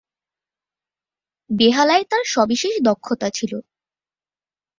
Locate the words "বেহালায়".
1.49-2.05